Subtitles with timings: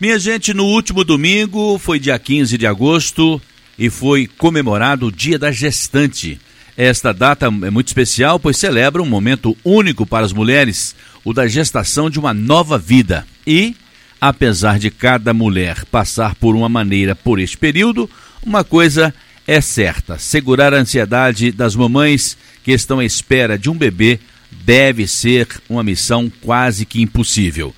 [0.00, 3.38] Minha gente, no último domingo, foi dia 15 de agosto,
[3.78, 6.40] e foi comemorado o Dia da Gestante.
[6.74, 11.46] Esta data é muito especial, pois celebra um momento único para as mulheres, o da
[11.46, 13.26] gestação de uma nova vida.
[13.46, 13.76] E,
[14.18, 18.08] apesar de cada mulher passar por uma maneira por este período,
[18.42, 19.14] uma coisa
[19.46, 24.18] é certa: segurar a ansiedade das mamães que estão à espera de um bebê
[24.50, 27.74] deve ser uma missão quase que impossível.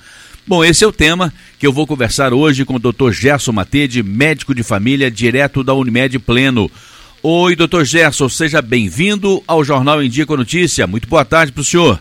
[0.46, 1.32] Bom, esse é o tema
[1.62, 3.12] que eu vou conversar hoje com o Dr.
[3.12, 6.68] Gerson Matede, médico de família, direto da Unimed Pleno.
[7.22, 10.88] Oi, doutor Gerson, seja bem-vindo ao Jornal em Dia com Notícia.
[10.88, 12.00] Muito boa tarde para o senhor.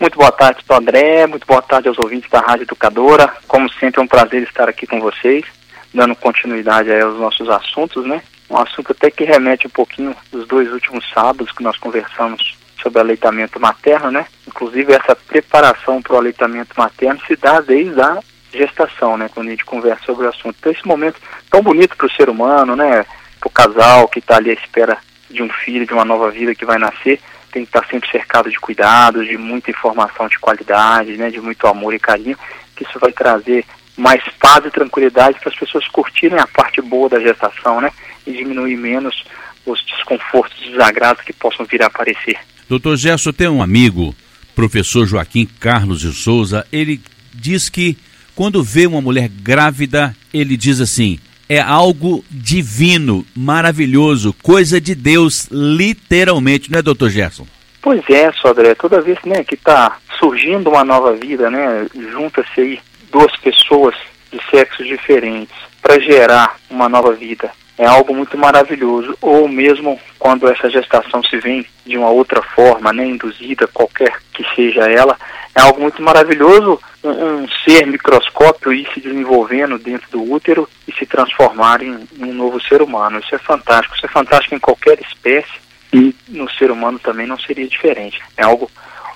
[0.00, 0.76] Muito boa tarde, Dr.
[0.76, 1.26] André.
[1.26, 3.30] Muito boa tarde aos ouvintes da Rádio Educadora.
[3.46, 5.44] Como sempre, é um prazer estar aqui com vocês,
[5.92, 8.22] dando continuidade aos nossos assuntos, né?
[8.48, 13.00] Um assunto até que remete um pouquinho dos dois últimos sábados que nós conversamos sobre
[13.00, 14.24] aleitamento materno, né?
[14.48, 18.18] Inclusive essa preparação para o aleitamento materno se dá desde a
[18.58, 19.28] gestação, né?
[19.32, 20.56] Quando a gente conversa sobre o assunto.
[20.58, 23.04] Então esse momento tão bonito para o ser humano, né?
[23.40, 24.98] Para o casal que está ali à espera
[25.30, 27.20] de um filho, de uma nova vida que vai nascer,
[27.52, 31.30] tem que estar tá sempre cercado de cuidados, de muita informação de qualidade, né?
[31.30, 32.38] De muito amor e carinho,
[32.76, 33.64] que isso vai trazer
[33.96, 37.90] mais paz e tranquilidade para as pessoas curtirem a parte boa da gestação, né?
[38.26, 39.24] E diminuir menos
[39.66, 42.38] os desconfortos, desagrados que possam vir a aparecer.
[42.68, 44.14] Doutor Gerson, tem um amigo,
[44.54, 47.00] professor Joaquim Carlos de Souza, ele
[47.32, 47.96] diz que
[48.34, 51.18] quando vê uma mulher grávida, ele diz assim:
[51.48, 57.46] é algo divino, maravilhoso, coisa de Deus, literalmente, não é, doutor Gerson?
[57.82, 62.80] Pois é, Sodré, toda vez né, que está surgindo uma nova vida, né, junta-se aí
[63.12, 63.94] duas pessoas
[64.32, 69.16] de sexos diferentes para gerar uma nova vida é algo muito maravilhoso.
[69.20, 74.44] Ou mesmo quando essa gestação se vem de uma outra forma, né, induzida, qualquer que
[74.54, 75.16] seja ela,
[75.54, 80.92] é algo muito maravilhoso um, um ser microscópio ir se desenvolvendo dentro do útero e
[80.92, 83.18] se transformar em, em um novo ser humano.
[83.18, 83.94] Isso é fantástico.
[83.94, 88.20] Isso é fantástico em qualquer espécie e no ser humano também não seria diferente.
[88.36, 88.70] É algo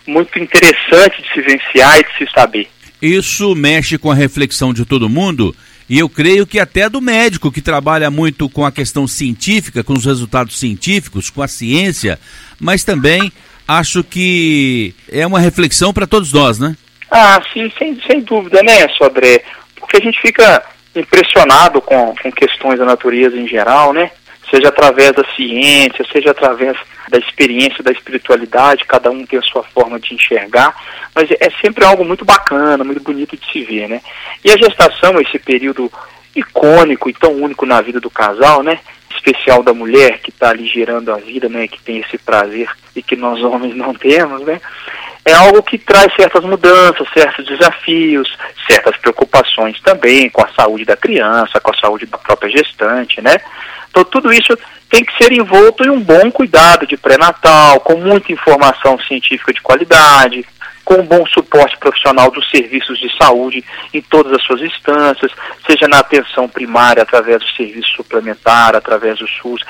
[0.06, 2.68] muito interessante de se vivenciar e de se saber.
[3.00, 5.54] Isso mexe com a reflexão de todo mundo
[5.88, 9.94] e eu creio que até do médico que trabalha muito com a questão científica, com
[9.94, 12.18] os resultados científicos, com a ciência,
[12.60, 13.32] mas também
[13.66, 16.76] acho que é uma reflexão para todos nós, né?
[17.10, 19.42] Ah, sim, sem, sem dúvida, né, Sodré?
[19.76, 20.62] Porque a gente fica
[20.94, 24.10] impressionado com, com questões da natureza em geral, né?
[24.50, 26.76] Seja através da ciência, seja através
[27.08, 30.74] da experiência, da espiritualidade, cada um tem a sua forma de enxergar,
[31.14, 34.00] mas é sempre algo muito bacana, muito bonito de se ver, né?
[34.44, 35.90] E a gestação, esse período
[36.34, 38.78] icônico e tão único na vida do casal, né?
[39.14, 41.66] Especial da mulher que está ali gerando a vida, né?
[41.66, 44.60] Que tem esse prazer e que nós homens não temos, né?
[45.24, 48.36] É algo que traz certas mudanças, certos desafios,
[48.68, 53.36] certas preocupações também com a saúde da criança, com a saúde da própria gestante, né?
[53.90, 54.56] Então tudo isso
[54.88, 59.60] tem que ser envolto em um bom cuidado de pré-natal, com muita informação científica de
[59.60, 60.46] qualidade,
[60.88, 63.62] com um bom suporte profissional dos serviços de saúde
[63.92, 65.30] em todas as suas instâncias,
[65.66, 69.60] seja na atenção primária através do serviço suplementar, através do SUS,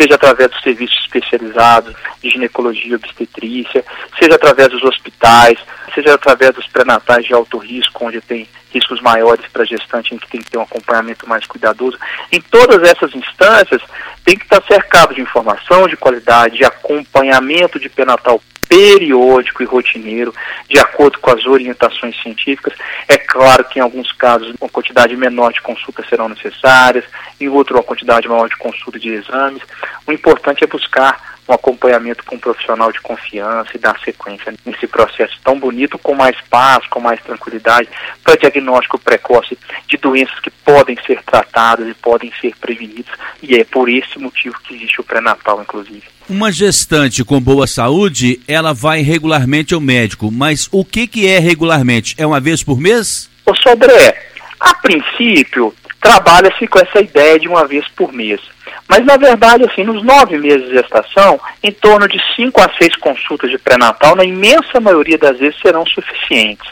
[0.00, 3.84] seja através dos serviços especializados de ginecologia e obstetrícia,
[4.20, 5.58] seja através dos hospitais,
[5.92, 10.28] seja através dos pré-natais de alto risco, onde tem riscos maiores para gestante, em que
[10.28, 11.98] tem que ter um acompanhamento mais cuidadoso.
[12.30, 13.82] Em todas essas instâncias,
[14.24, 20.34] tem que estar cercado de informação de qualidade, de acompanhamento de pré-natal periódico e rotineiro,
[20.68, 22.74] de acordo com as orientações científicas.
[23.08, 27.04] É claro que em alguns casos uma quantidade menor de consultas serão necessárias,
[27.40, 29.62] em outro uma quantidade maior de consulta de exames.
[30.06, 34.86] O importante é buscar um acompanhamento com um profissional de confiança e dar sequência nesse
[34.86, 37.88] processo tão bonito, com mais paz, com mais tranquilidade,
[38.22, 43.12] para diagnóstico precoce de doenças que podem ser tratadas e podem ser prevenidas.
[43.42, 46.02] E é por esse motivo que existe o pré-natal, inclusive.
[46.28, 51.38] Uma gestante com boa saúde, ela vai regularmente ao médico, mas o que, que é
[51.38, 52.14] regularmente?
[52.18, 53.30] É uma vez por mês?
[53.46, 54.14] Ô, Sodré,
[54.60, 58.40] a princípio, trabalha-se com essa ideia de uma vez por mês.
[58.88, 62.96] Mas, na verdade, assim, nos nove meses de gestação, em torno de cinco a seis
[62.96, 66.66] consultas de pré-natal, na imensa maioria das vezes, serão suficientes.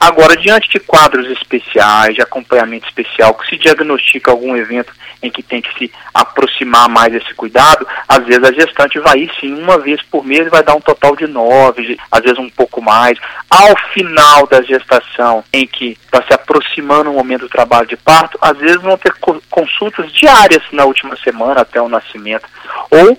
[0.00, 4.92] Agora, diante de quadros especiais, de acompanhamento especial, que se diagnostica algum evento
[5.22, 9.30] em que tem que se aproximar mais desse cuidado, às vezes a gestante vai ir
[9.40, 12.80] sim uma vez por mês vai dar um total de nove, às vezes um pouco
[12.80, 13.18] mais.
[13.50, 18.38] Ao final da gestação, em que está se aproximando o momento do trabalho de parto,
[18.40, 19.12] às vezes vão ter
[19.50, 22.46] consultas diárias na última semana até o nascimento.
[22.90, 23.18] Ou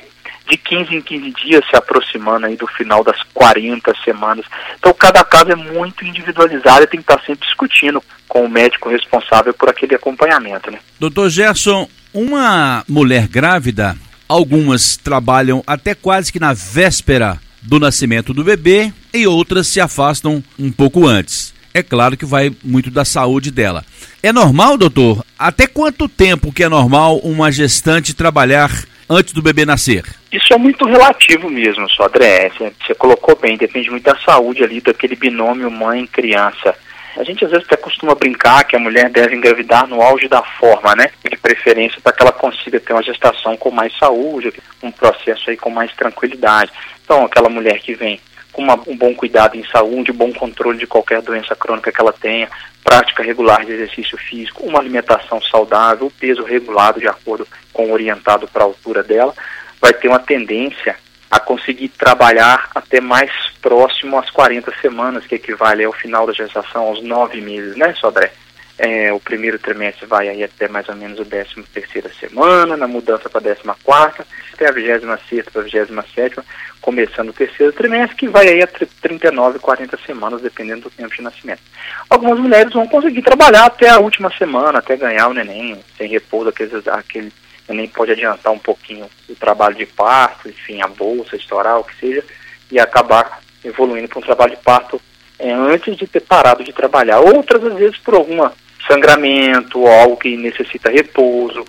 [0.50, 4.46] de 15 em 15 dias, se aproximando aí do final das 40 semanas.
[4.78, 8.90] Então, cada caso é muito individualizado e tem que estar sempre discutindo com o médico
[8.90, 10.80] responsável por aquele acompanhamento, né?
[11.00, 13.96] Doutor Gerson, uma mulher grávida,
[14.28, 20.44] algumas trabalham até quase que na véspera do nascimento do bebê e outras se afastam
[20.58, 21.54] um pouco antes.
[21.74, 23.86] É claro que vai muito da saúde dela.
[24.24, 25.24] É normal, doutor?
[25.38, 28.72] Até quanto tempo que é normal uma gestante trabalhar
[29.10, 30.04] antes do bebê nascer?
[30.32, 32.52] Isso é muito relativo mesmo, só André.
[32.86, 36.76] Você colocou bem, depende muito da saúde ali, daquele binômio mãe-criança.
[37.18, 40.44] A gente às vezes até costuma brincar que a mulher deve engravidar no auge da
[40.44, 41.10] forma, né?
[41.30, 45.58] De preferência para que ela consiga ter uma gestação com mais saúde, um processo aí
[45.58, 46.72] com mais tranquilidade.
[47.04, 48.22] Então, aquela mulher que vem
[48.60, 52.12] com uma, um bom cuidado em saúde, bom controle de qualquer doença crônica que ela
[52.12, 52.50] tenha,
[52.84, 58.50] prática regular de exercício físico, uma alimentação saudável, peso regulado de acordo com o orientado
[58.50, 59.34] para a altura dela,
[59.80, 60.98] vai ter uma tendência
[61.32, 66.88] a conseguir trabalhar até mais próximo às 40 semanas, que equivale ao final da gestação,
[66.88, 68.34] aos nove meses, né, Sodré?
[68.82, 72.88] É, o primeiro trimestre vai aí até mais ou menos a 13 terceira semana, na
[72.88, 76.40] mudança para a 14 quarta, até a 26 para a 27
[76.80, 81.22] começando o terceiro trimestre, que vai aí a 39, 40 semanas, dependendo do tempo de
[81.22, 81.62] nascimento.
[82.10, 86.48] Algumas mulheres vão conseguir trabalhar até a última semana, até ganhar o neném, sem repouso,
[86.48, 87.34] aqueles, aquele
[87.68, 92.00] neném pode adiantar um pouquinho o trabalho de parto, enfim, a bolsa, estourar, o que
[92.00, 92.24] seja,
[92.72, 95.02] e acabar evoluindo para um trabalho de parto
[95.38, 97.20] é, antes de ter parado de trabalhar.
[97.20, 98.54] Outras, às vezes, por alguma
[98.90, 101.64] sangramento, algo que necessita repouso,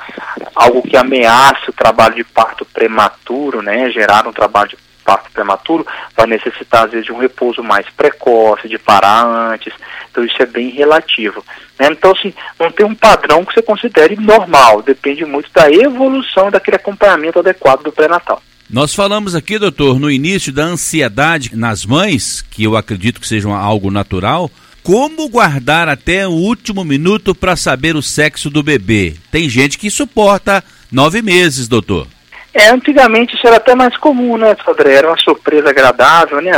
[0.55, 5.87] algo que ameaça o trabalho de parto prematuro, né, gerar um trabalho de parto prematuro,
[6.17, 9.73] vai necessitar às vezes de um repouso mais precoce, de parar antes.
[10.11, 11.45] Então isso é bem relativo.
[11.79, 11.89] Né?
[11.91, 16.77] Então assim, não tem um padrão que você considere normal, depende muito da evolução daquele
[16.77, 18.43] acompanhamento adequado do pré-natal.
[18.69, 23.49] Nós falamos aqui, doutor, no início da ansiedade nas mães, que eu acredito que seja
[23.49, 24.49] algo natural,
[24.83, 29.15] como guardar até o último minuto para saber o sexo do bebê?
[29.31, 32.07] Tem gente que suporta nove meses, doutor.
[32.53, 34.95] É, antigamente isso era até mais comum, né, Sodré?
[34.95, 36.51] Era uma surpresa agradável, né?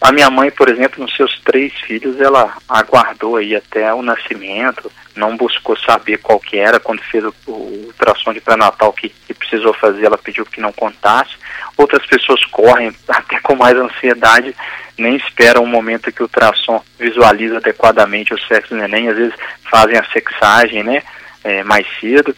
[0.00, 4.90] A minha mãe, por exemplo, nos seus três filhos, ela aguardou aí até o nascimento,
[5.14, 9.32] não buscou saber qual que era, quando fez o, o ultrassom de pré-natal que, que,
[9.32, 11.32] precisou fazer, ela pediu que não contasse.
[11.76, 14.54] Outras pessoas correm até com mais ansiedade,
[14.98, 19.34] nem esperam o momento que o ultrassom visualiza adequadamente o sexo do neném, às vezes
[19.70, 21.02] fazem a sexagem, né,
[21.44, 22.34] é, mais cedo.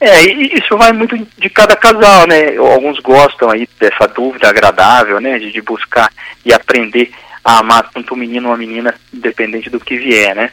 [0.00, 2.56] É, isso vai muito de cada casal, né?
[2.56, 5.40] Alguns gostam aí dessa dúvida agradável, né?
[5.40, 6.08] De, de buscar
[6.44, 7.10] e aprender
[7.44, 10.52] a amar tanto um menino ou uma menina, independente do que vier, né?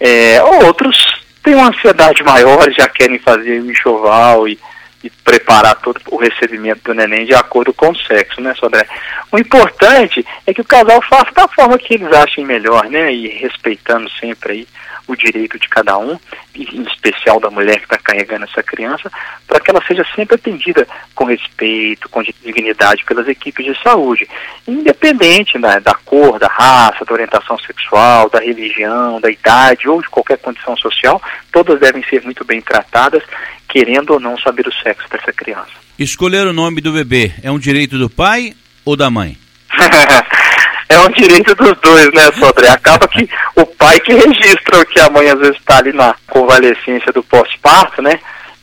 [0.00, 0.96] É, outros
[1.44, 4.58] têm uma ansiedade maior, já querem fazer o enxoval e,
[5.02, 8.86] e preparar todo o recebimento do neném de acordo com o sexo, né, Sodré?
[9.30, 13.12] O importante é que o casal faça da forma que eles achem melhor, né?
[13.12, 14.68] E respeitando sempre aí
[15.12, 16.18] o direito de cada um,
[16.54, 19.10] em especial da mulher que está carregando essa criança,
[19.46, 24.28] para que ela seja sempre atendida com respeito, com dignidade pelas equipes de saúde,
[24.66, 30.08] independente né, da cor, da raça, da orientação sexual, da religião, da idade ou de
[30.08, 31.20] qualquer condição social,
[31.50, 33.22] todas devem ser muito bem tratadas,
[33.68, 35.70] querendo ou não saber o sexo dessa criança.
[35.98, 38.54] Escolher o nome do bebê é um direito do pai
[38.84, 39.36] ou da mãe?
[40.92, 42.68] é um direito dos dois, né, Sodré?
[42.68, 47.12] Acaba que o pai que registra que a mãe às vezes está ali na convalescência
[47.12, 48.18] do pós-parto, né?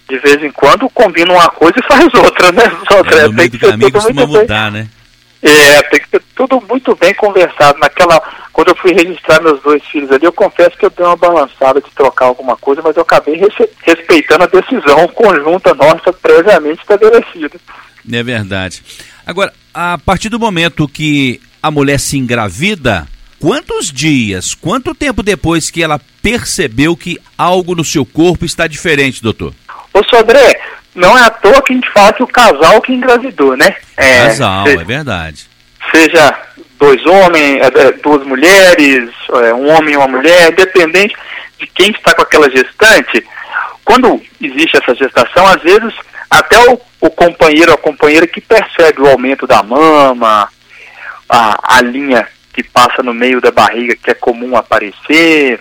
[0.07, 3.19] De vez em quando combina uma coisa e faz outra, né, Sodré?
[3.19, 4.81] É, no meio tem que ser tudo muito mudar, bem...
[4.81, 4.89] né?
[5.41, 7.79] É, tem que ser tudo muito bem conversado.
[7.79, 8.21] Naquela,
[8.51, 11.79] quando eu fui registrar meus dois filhos ali, eu confesso que eu dei uma balançada
[11.79, 13.41] de trocar alguma coisa, mas eu acabei
[13.83, 17.57] respeitando a decisão conjunta nossa previamente estabelecida.
[18.11, 18.83] É verdade.
[19.25, 23.07] Agora, a partir do momento que a mulher se engravida,
[23.39, 29.23] quantos dias, quanto tempo depois que ela percebeu que algo no seu corpo está diferente,
[29.23, 29.53] doutor?
[29.93, 30.59] Ô Sodré,
[30.95, 33.75] não é à toa que a gente fala que o casal que engravidou, né?
[33.97, 35.47] É, casal, seja, é verdade.
[35.93, 36.37] Seja
[36.77, 39.09] dois homens, é, é, duas mulheres,
[39.43, 41.15] é, um homem e uma mulher, independente
[41.59, 43.25] de quem está com aquela gestante,
[43.83, 45.93] quando existe essa gestação, às vezes
[46.29, 50.47] até o, o companheiro ou a companheira que percebe o aumento da mama,
[51.29, 55.59] a, a linha que passa no meio da barriga que é comum aparecer,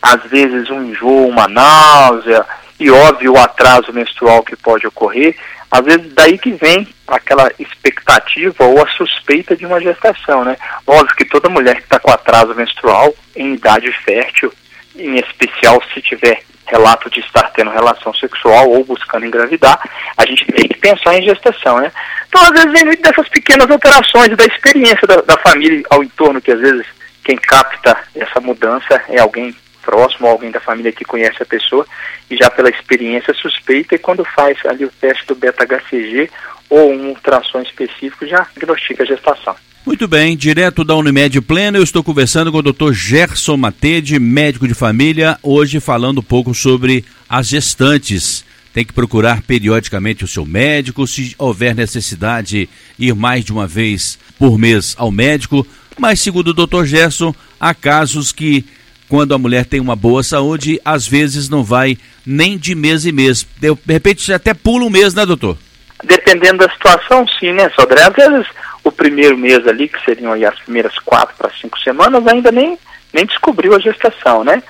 [0.00, 2.44] às vezes um enjoo, uma náusea,
[2.78, 5.36] e óbvio o atraso menstrual que pode ocorrer,
[5.70, 10.56] às vezes daí que vem aquela expectativa ou a suspeita de uma gestação, né?
[10.86, 14.52] Óbvio que toda mulher que está com atraso menstrual em idade fértil,
[14.96, 19.78] em especial se tiver relato de estar tendo relação sexual ou buscando engravidar,
[20.16, 21.92] a gente tem que pensar em gestação, né?
[22.28, 26.40] Então, às vezes, vem muito dessas pequenas alterações da experiência da, da família ao entorno,
[26.40, 26.86] que às vezes
[27.24, 31.86] quem capta essa mudança é alguém próximo, alguém da família que conhece a pessoa
[32.30, 36.30] e já pela experiência suspeita e quando faz ali o teste do beta-HCG
[36.68, 39.56] ou um ultrassom específico já diagnostica a gestação.
[39.90, 42.92] Muito bem, direto da Unimed Plena, eu estou conversando com o Dr.
[42.92, 48.44] Gerson Matede, médico de família, hoje falando um pouco sobre as gestantes.
[48.72, 54.16] Tem que procurar periodicamente o seu médico, se houver necessidade, ir mais de uma vez
[54.38, 55.66] por mês ao médico.
[55.98, 56.84] Mas, segundo o Dr.
[56.84, 58.64] Gerson, há casos que,
[59.08, 63.12] quando a mulher tem uma boa saúde, às vezes não vai nem de mês em
[63.12, 63.44] mês.
[63.58, 65.58] De repente, até pula um mês, né, doutor?
[66.04, 68.04] Dependendo da situação, sim, né, Sodré?
[68.04, 68.46] Às vezes
[68.82, 72.78] o primeiro mês ali, que seriam as primeiras quatro para cinco semanas, ainda nem,
[73.12, 74.62] nem descobriu a gestação, né?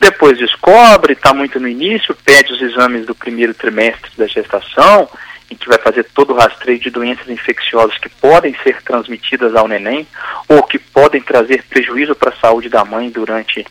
[0.00, 5.08] Depois descobre, está muito no início, pede os exames do primeiro trimestre da gestação,
[5.48, 9.68] em que vai fazer todo o rastreio de doenças infecciosas que podem ser transmitidas ao
[9.68, 10.06] neném
[10.48, 13.64] ou que podem trazer prejuízo para a saúde da mãe durante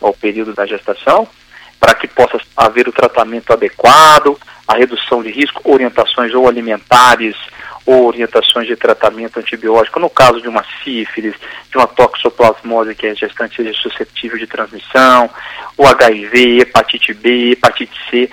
[0.00, 1.26] o período da gestação,
[1.80, 7.36] para que possa haver o tratamento adequado, a redução de risco, orientações ou alimentares
[7.88, 11.34] ou orientações de tratamento antibiótico, no caso de uma sífilis,
[11.70, 15.30] de uma toxoplasmose que a gestante seja suscetível de transmissão,
[15.74, 18.30] o HIV, hepatite B, hepatite C,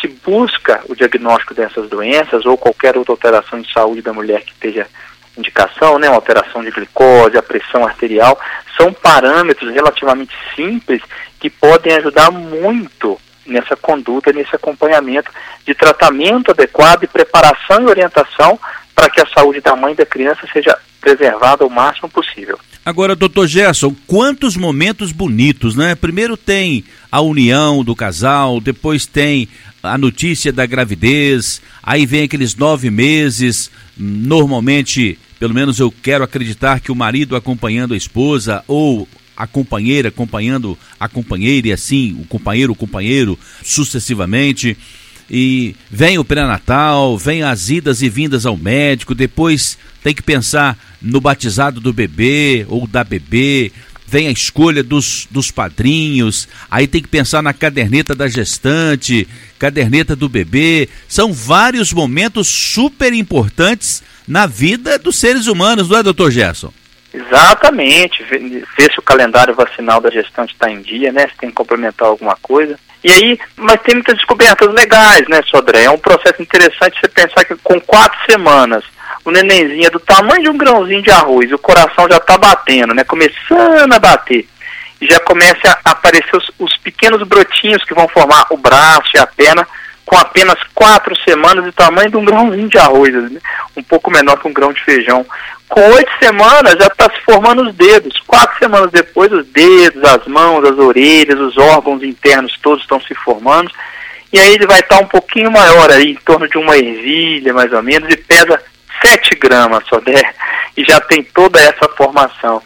[0.00, 4.50] se busca o diagnóstico dessas doenças ou qualquer outra alteração de saúde da mulher que
[4.50, 4.88] esteja
[5.36, 8.36] indicação, né, uma alteração de glicose, a pressão arterial,
[8.76, 11.00] são parâmetros relativamente simples
[11.38, 15.30] que podem ajudar muito nessa conduta, nesse acompanhamento
[15.64, 18.58] de tratamento adequado e preparação e orientação
[18.98, 22.58] para que a saúde da mãe e da criança seja preservada o máximo possível.
[22.84, 25.94] Agora, doutor Gerson, quantos momentos bonitos, né?
[25.94, 29.48] Primeiro tem a união do casal, depois tem
[29.84, 36.80] a notícia da gravidez, aí vem aqueles nove meses, normalmente, pelo menos eu quero acreditar
[36.80, 42.26] que o marido acompanhando a esposa ou a companheira acompanhando a companheira e assim o
[42.26, 44.76] companheiro o companheiro sucessivamente
[45.30, 50.76] e vem o pré-natal, vem as idas e vindas ao médico, depois tem que pensar
[51.02, 53.70] no batizado do bebê ou da bebê,
[54.06, 60.16] vem a escolha dos, dos padrinhos, aí tem que pensar na caderneta da gestante, caderneta
[60.16, 60.88] do bebê.
[61.06, 66.72] São vários momentos super importantes na vida dos seres humanos, não é, doutor Gerson?
[67.12, 71.26] Exatamente, ver se o calendário vacinal da gestante está em dia, né?
[71.28, 72.78] Se tem que complementar alguma coisa.
[73.02, 75.84] E aí, mas tem muitas descobertas legais, né, Sodré?
[75.84, 78.84] É um processo interessante você pensar que com quatro semanas
[79.24, 82.94] o nenenzinho é do tamanho de um grãozinho de arroz, o coração já está batendo,
[82.94, 83.04] né?
[83.04, 84.48] Começando a bater.
[85.00, 89.18] E já começa a aparecer os, os pequenos brotinhos que vão formar o braço e
[89.18, 89.66] a perna
[90.08, 93.38] com apenas quatro semanas do tamanho de um grãozinho de arroz, né?
[93.76, 95.24] um pouco menor que um grão de feijão.
[95.68, 98.18] Com oito semanas já está se formando os dedos.
[98.26, 103.14] Quatro semanas depois, os dedos, as mãos, as orelhas, os órgãos internos todos estão se
[103.16, 103.70] formando.
[104.32, 107.52] E aí ele vai estar tá um pouquinho maior aí, em torno de uma ervilha
[107.52, 108.58] mais ou menos, e pesa
[109.04, 110.34] 7 gramas só der,
[110.74, 112.62] e já tem toda essa formação.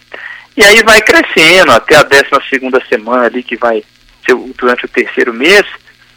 [0.57, 3.83] E aí vai crescendo até a décima segunda semana ali, que vai
[4.25, 5.67] ser durante o terceiro mês,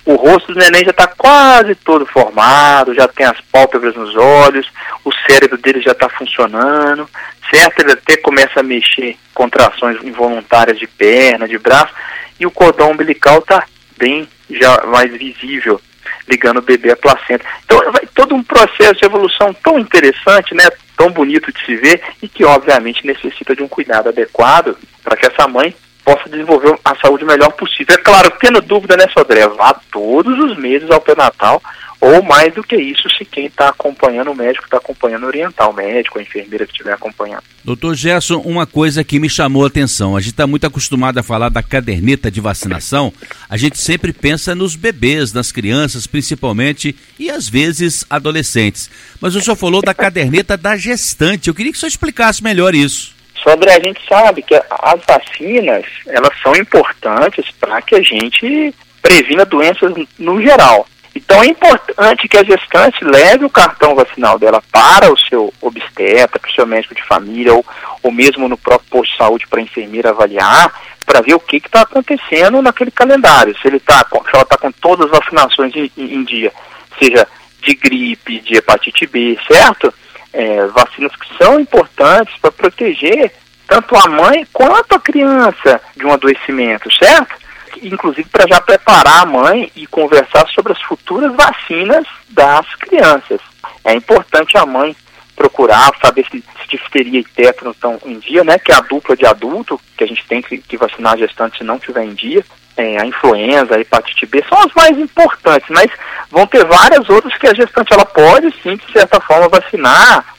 [0.06, 4.72] o rosto do neném já está quase todo formado, já tem as pálpebras nos olhos,
[5.04, 7.10] o cérebro dele já está funcionando,
[7.50, 7.80] certo?
[7.80, 11.94] Ele até começa a mexer contrações involuntárias de perna, de braço,
[12.40, 13.66] e o cordão umbilical está
[13.98, 15.82] bem já mais visível,
[16.28, 17.44] ligando o bebê à placenta.
[17.66, 20.70] Então, vai todo um processo de evolução tão interessante, né?
[20.96, 25.26] Tão bonito de se ver e que, obviamente, necessita de um cuidado adequado para que
[25.26, 27.96] essa mãe possa desenvolver a saúde melhor possível.
[27.96, 29.48] É claro, tendo dúvida, né, Sodré?
[29.48, 31.62] Vá todos os meses ao pré-natal,
[32.00, 35.74] ou mais do que isso, se quem está acompanhando o médico está acompanhando orientar o
[35.74, 37.42] médico, a enfermeira que estiver acompanhando.
[37.64, 41.24] Doutor Gerson, uma coisa que me chamou a atenção, a gente está muito acostumado a
[41.24, 43.12] falar da caderneta de vacinação,
[43.50, 48.92] a gente sempre pensa nos bebês, nas crianças principalmente, e às vezes adolescentes.
[49.20, 52.76] Mas o senhor falou da caderneta da gestante, eu queria que o senhor explicasse melhor
[52.76, 53.15] isso.
[53.48, 59.46] André, a gente sabe que as vacinas, elas são importantes para que a gente previna
[59.46, 60.88] doenças no geral.
[61.16, 66.40] Então é importante que a gestante leve o cartão vacinal dela para o seu obstetra,
[66.40, 67.66] para o seu médico de família, ou,
[68.04, 70.74] ou mesmo no próprio posto de saúde para a enfermeira avaliar,
[71.06, 73.56] para ver o que está acontecendo naquele calendário.
[73.62, 76.52] Se ele está se ela está com todas as vacinações em, em, dia,
[77.00, 77.26] seja
[77.62, 79.94] de gripe, de hepatite B, certo?
[80.36, 83.32] É, vacinas que são importantes para proteger
[83.66, 87.36] tanto a mãe quanto a criança de um adoecimento, certo?
[87.82, 93.40] Inclusive para já preparar a mãe e conversar sobre as futuras vacinas das crianças.
[93.84, 94.96] É importante a mãe
[95.36, 98.60] procurar saber se, se difteria e tétano estão em dia, né?
[98.60, 101.64] Que é a dupla de adulto que a gente tem que, que vacinar gestante se
[101.64, 102.46] não tiver em dia.
[102.78, 105.90] É, a influenza, a hepatite B são as mais importantes, mas
[106.30, 110.36] vão ter várias outras que a gestante ela pode sim, de certa forma, vacinar,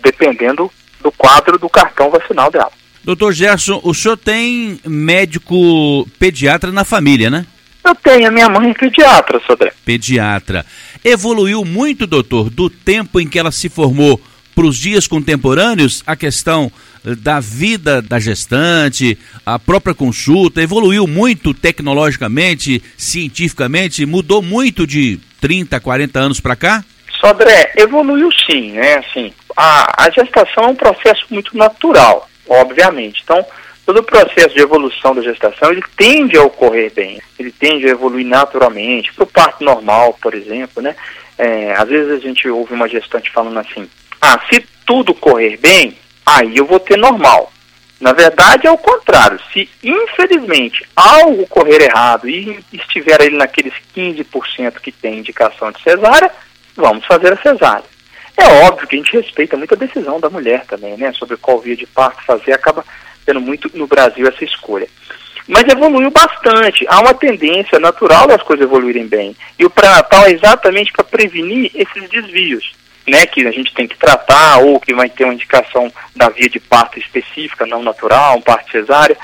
[0.00, 0.70] dependendo
[1.00, 2.70] do quadro do cartão vacinal dela.
[3.02, 7.46] Doutor Gerson, o senhor tem médico pediatra na família, né?
[7.82, 9.72] Eu tenho, a minha mãe é pediatra, Sodré.
[9.84, 10.66] Pediatra.
[11.04, 14.20] Evoluiu muito, doutor, do tempo em que ela se formou
[14.54, 16.70] para os dias contemporâneos, a questão
[17.04, 25.80] da vida da gestante, a própria consulta, evoluiu muito tecnologicamente, cientificamente, mudou muito de 30,
[25.80, 26.84] 40 anos para cá?
[27.20, 28.96] Sodré, evoluiu sim, né?
[28.96, 33.22] Assim, a, a gestação é um processo muito natural, obviamente.
[33.22, 33.44] Então,
[33.84, 37.90] todo o processo de evolução da gestação, ele tende a ocorrer bem, ele tende a
[37.90, 40.94] evoluir naturalmente, para o parto normal, por exemplo, né?
[41.36, 43.88] É, às vezes a gente ouve uma gestante falando assim,
[44.20, 47.52] ah, se tudo correr bem, aí eu vou ter normal.
[48.00, 54.80] Na verdade é o contrário, se infelizmente algo correr errado e estiver ele naqueles 15%
[54.80, 56.30] que tem indicação de cesárea,
[56.74, 57.84] vamos fazer a cesárea.
[58.38, 61.12] É óbvio que a gente respeita muito a decisão da mulher também, né?
[61.12, 62.82] Sobre qual via de parto fazer, acaba
[63.26, 64.88] tendo muito no Brasil essa escolha.
[65.46, 66.86] Mas evoluiu bastante.
[66.88, 69.36] Há uma tendência natural das coisas evoluírem bem.
[69.58, 72.72] E o pré-natal é exatamente para prevenir esses desvios,
[73.10, 73.26] né?
[73.26, 76.60] Que a gente tem que tratar, ou que vai ter uma indicação da via de
[76.60, 79.16] parto específica, não natural, parto cesárea.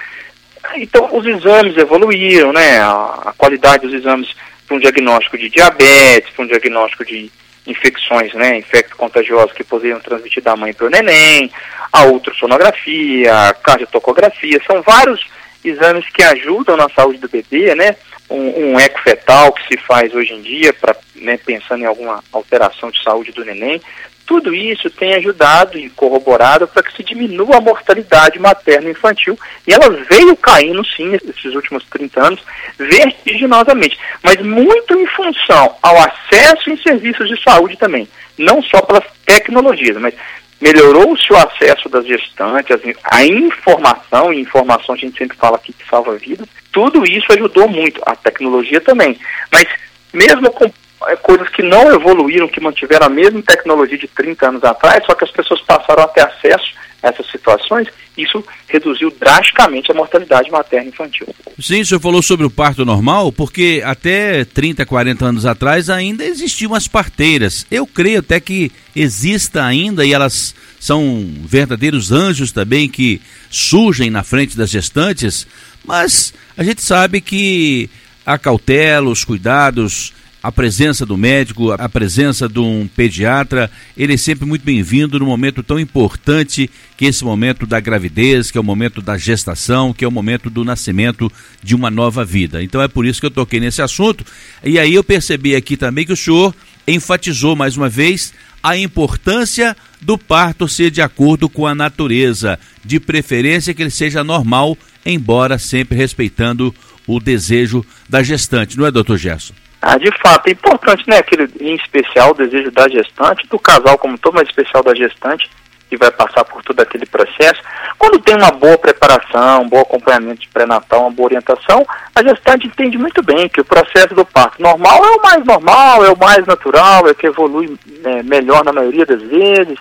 [0.75, 2.81] Então, os exames evoluíram, né?
[2.81, 4.29] A, a qualidade dos exames
[4.67, 7.31] para um diagnóstico de diabetes, para um diagnóstico de
[7.67, 11.51] infecções, né, infectos contagiosos que poderiam transmitir da mãe para o neném,
[11.93, 15.27] a ultrassonografia, a cardiotocografia, são vários
[15.65, 17.97] exames que ajudam na saúde do bebê, né,
[18.29, 22.23] um, um eco fetal que se faz hoje em dia, para né, pensando em alguma
[22.33, 23.81] alteração de saúde do neném,
[24.27, 29.73] tudo isso tem ajudado e corroborado para que se diminua a mortalidade materna infantil e
[29.73, 32.41] ela veio caindo sim nesses últimos 30 anos
[32.77, 39.05] vertiginosamente, mas muito em função ao acesso em serviços de saúde também, não só pelas
[39.25, 40.15] tecnologias, mas
[40.61, 45.89] melhorou-se o acesso das gestantes, a informação, e informação a gente sempre fala aqui que
[45.89, 49.19] salva vidas, tudo isso ajudou muito, a tecnologia também,
[49.53, 49.67] mas
[50.13, 50.71] mesmo com
[51.07, 55.15] é, coisas que não evoluíram, que mantiveram a mesma tecnologia de 30 anos atrás, só
[55.15, 56.75] que as pessoas passaram a ter acesso
[57.07, 61.27] essas situações, isso reduziu drasticamente a mortalidade materna infantil.
[61.61, 66.25] Sim, o senhor falou sobre o parto normal, porque até 30, 40 anos atrás ainda
[66.25, 67.67] existiam as parteiras.
[67.71, 74.25] Eu creio até que exista ainda e elas são verdadeiros anjos também que surgem na
[74.25, 75.47] frente das gestantes,
[75.85, 77.89] mas a gente sabe que
[78.25, 84.17] a cautela, os cuidados a presença do médico, a presença de um pediatra, ele é
[84.17, 88.61] sempre muito bem-vindo no momento tão importante que é esse momento da gravidez, que é
[88.61, 91.31] o momento da gestação, que é o momento do nascimento
[91.63, 92.63] de uma nova vida.
[92.63, 94.25] Então é por isso que eu toquei nesse assunto.
[94.63, 96.55] E aí eu percebi aqui também que o senhor
[96.87, 103.01] enfatizou mais uma vez a importância do parto ser de acordo com a natureza, de
[103.01, 106.75] preferência que ele seja normal, embora sempre respeitando
[107.07, 109.55] o desejo da gestante, não é, doutor Gerson?
[109.89, 113.97] Ah, de fato, é importante, né, aquele, em especial o desejo da gestante, do casal
[113.97, 115.49] como todo, mas especial da gestante,
[115.89, 117.63] que vai passar por todo aquele processo.
[117.97, 122.67] Quando tem uma boa preparação, um bom acompanhamento de pré-natal, uma boa orientação, a gestante
[122.67, 126.19] entende muito bem que o processo do parto normal é o mais normal, é o
[126.19, 129.79] mais natural, é o que evolui né, melhor na maioria das vezes,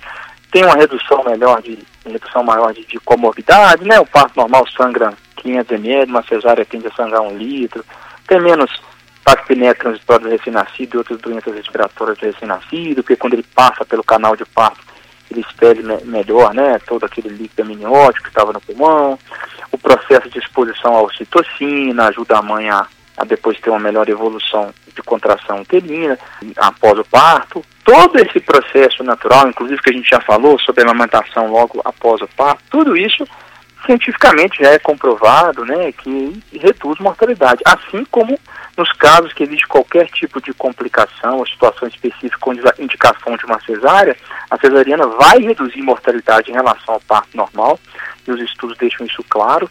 [0.52, 4.00] tem uma redução melhor de redução maior de, de comorbidade, né?
[4.00, 7.84] O parto normal sangra 500 ml, uma cesárea tende a sangrar um litro,
[8.28, 8.70] tem menos
[9.26, 14.04] Pactiné transitório do recém-nascido e outras doenças respiratórias do recém-nascido, porque quando ele passa pelo
[14.04, 14.80] canal de parto,
[15.32, 19.18] ele expele me melhor, né, todo aquele líquido amniótico que estava no pulmão.
[19.72, 22.86] O processo de exposição à ocitocina ajuda a mãe a,
[23.18, 26.18] a depois ter uma melhor evolução de contração uterina
[26.58, 27.66] após o parto.
[27.84, 32.22] Todo esse processo natural, inclusive que a gente já falou sobre a amamentação logo após
[32.22, 33.26] o parto, tudo isso
[33.86, 38.38] cientificamente já é comprovado né, que reduz mortalidade, assim como
[38.78, 43.60] nos casos que existe qualquer tipo de complicação ou situação específica com indicação de uma
[43.62, 44.18] cesárea,
[44.50, 47.80] a cesariana vai reduzir mortalidade em relação ao parto normal,
[48.28, 49.70] e os estudos deixam isso claro.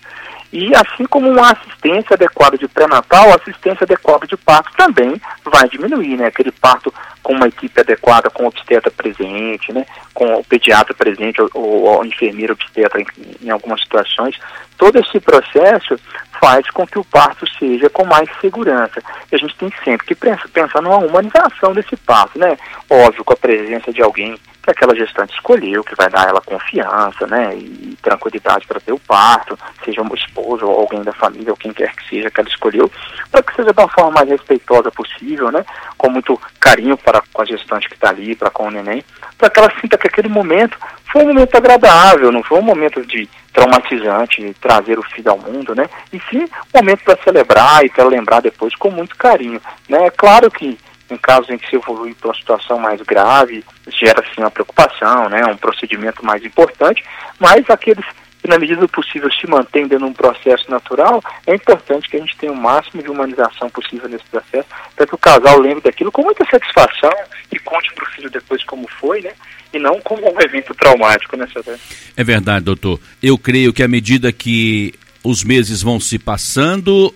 [0.54, 6.16] E assim como uma assistência adequada de pré-natal, assistência adequada de parto também vai diminuir,
[6.16, 6.26] né?
[6.26, 9.84] Aquele parto com uma equipe adequada, com o obstetra presente, né?
[10.14, 13.06] Com o pediatra presente ou, ou o enfermeiro obstetra em,
[13.42, 14.38] em algumas situações.
[14.76, 15.96] Todo esse processo
[16.40, 19.02] faz com que o parto seja com mais segurança.
[19.30, 22.56] E a gente tem sempre que pensar, numa humanização desse parto, né?
[22.90, 27.26] Óbvio, com a presença de alguém que aquela gestante escolheu, que vai dar ela confiança,
[27.26, 31.56] né, e tranquilidade para ter o parto, seja um esposo ou alguém da família, ou
[31.56, 32.90] quem quer que seja que ela escolheu,
[33.30, 35.64] para que seja da forma mais respeitosa possível, né,
[35.98, 39.04] com muito carinho para com a gestante que está ali, para com o neném,
[39.36, 40.78] para que ela sinta que aquele momento
[41.12, 45.74] foi um momento agradável, não foi um momento de traumatizante trazer o filho ao mundo,
[45.74, 50.06] né, e sim um momento para celebrar e para lembrar depois com muito carinho, né,
[50.06, 50.78] é claro que
[51.10, 55.28] em casos em que se evolui para uma situação mais grave, gera sim uma preocupação,
[55.28, 57.04] né, um procedimento mais importante,
[57.38, 58.04] mas aqueles
[58.44, 62.18] que na medida do possível se mantêm dentro de um processo natural, é importante que
[62.18, 65.80] a gente tenha o máximo de humanização possível nesse processo, para que o casal lembre
[65.80, 67.10] daquilo com muita satisfação
[67.50, 69.32] e conte para o filho depois como foi, né?
[69.72, 71.78] E não como um evento traumático, né, senhor?
[72.14, 73.00] É verdade, doutor.
[73.22, 74.92] Eu creio que à medida que
[75.24, 77.14] os meses vão se passando,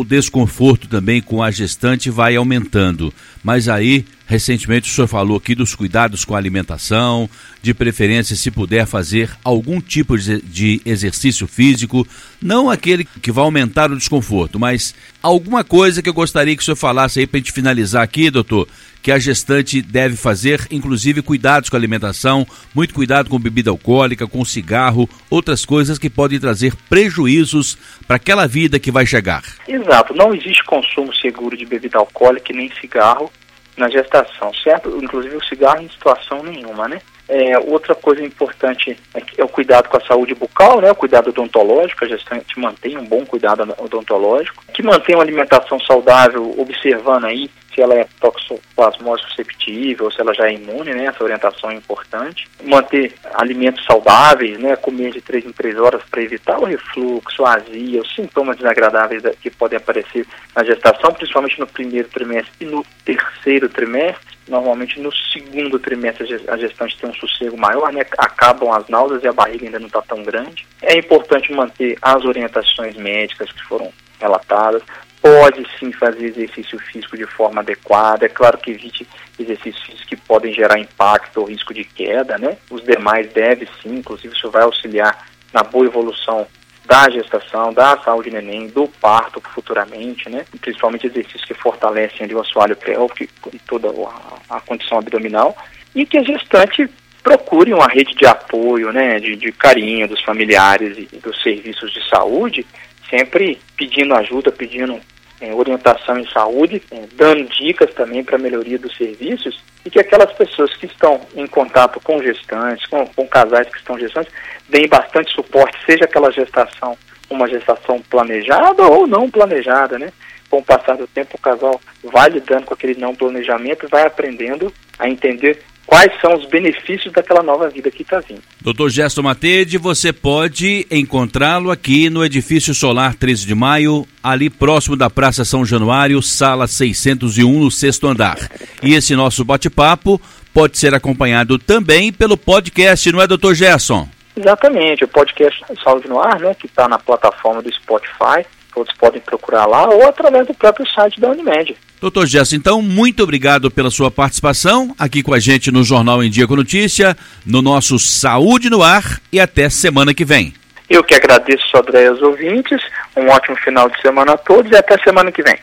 [0.00, 3.12] o desconforto também com a gestante vai aumentando.
[3.42, 7.28] Mas aí, recentemente, o senhor falou aqui dos cuidados com a alimentação,
[7.62, 12.06] de preferência, se puder fazer algum tipo de exercício físico,
[12.40, 16.64] não aquele que vai aumentar o desconforto, mas alguma coisa que eu gostaria que o
[16.64, 18.68] senhor falasse aí para a gente finalizar aqui, doutor,
[19.06, 24.26] que a gestante deve fazer, inclusive cuidados com a alimentação, muito cuidado com bebida alcoólica,
[24.26, 29.44] com cigarro, outras coisas que podem trazer prejuízos para aquela vida que vai chegar.
[29.68, 33.30] Exato, não existe consumo seguro de bebida alcoólica nem cigarro
[33.76, 34.98] na gestação, certo?
[35.00, 37.00] Inclusive o cigarro em situação nenhuma, né?
[37.28, 41.30] É, outra coisa importante é, é, o cuidado com a saúde bucal, né, o cuidado
[41.30, 47.50] odontológico, a gestante mantém um bom cuidado odontológico, que mantém uma alimentação saudável, observando aí
[47.76, 52.48] se ela é toxoplasmose susceptível, se ela já é imune, né, essa orientação é importante.
[52.64, 57.56] Manter alimentos saudáveis, né, comer de 3 em 3 horas para evitar o refluxo, a
[57.56, 62.84] azia, os sintomas desagradáveis que podem aparecer na gestação, principalmente no primeiro trimestre e no
[63.04, 68.02] terceiro trimestre normalmente no segundo trimestre a gestante tem um sossego maior, né?
[68.16, 70.66] acabam as náuseas e a barriga ainda não está tão grande.
[70.82, 74.82] É importante manter as orientações médicas que foram relatadas.
[75.20, 78.26] Pode sim fazer exercício físico de forma adequada.
[78.26, 79.06] É claro que evite
[79.38, 82.56] exercícios físicos que podem gerar impacto ou risco de queda, né?
[82.70, 86.46] Os demais deve sim, inclusive isso vai auxiliar na boa evolução
[86.86, 90.44] da gestação, da saúde do neném, do parto futuramente, né?
[90.60, 95.56] Principalmente exercícios que fortalecem ali o assoalho pélvico e toda a, a condição abdominal.
[95.94, 96.88] E que a gestante
[97.22, 99.18] procure uma rede de apoio, né?
[99.18, 102.64] De, de carinho dos familiares e dos serviços de saúde,
[103.08, 105.00] sempre pedindo ajuda, pedindo
[105.40, 110.32] é, orientação em saúde, é, dando dicas também para melhoria dos serviços e que aquelas
[110.32, 114.32] pessoas que estão em contato com gestantes, com, com casais que estão gestantes,
[114.68, 116.96] deem bastante suporte, seja aquela gestação
[117.28, 120.12] uma gestação planejada ou não planejada, né?
[120.48, 124.72] Com o passar do tempo, o casal vai lidando com aquele não planejamento, vai aprendendo
[124.98, 128.42] a entender quais são os benefícios daquela nova vida que está vindo.
[128.60, 134.96] Doutor Gesto Matede, você pode encontrá-lo aqui no Edifício Solar 13 de Maio, ali próximo
[134.96, 138.36] da Praça São Januário, sala 601, no sexto andar.
[138.82, 140.20] E esse nosso bate-papo
[140.52, 144.08] pode ser acompanhado também pelo podcast, não é, doutor Gerson?
[144.36, 148.44] Exatamente, o podcast Saúde no Ar, né, que está na plataforma do Spotify,
[148.76, 151.74] todos podem procurar lá ou através do próprio site da Unimed.
[151.98, 156.28] Doutor Gerson, então, muito obrigado pela sua participação aqui com a gente no Jornal em
[156.28, 160.52] Dia com Notícia, no nosso Saúde no Ar e até semana que vem.
[160.90, 162.80] Eu que agradeço, André, aos ouvintes,
[163.16, 165.56] um ótimo final de semana a todos e até semana que vem.